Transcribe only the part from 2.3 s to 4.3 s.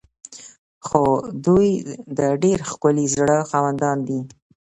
ډیر ښکلي زړه خاوندان دي.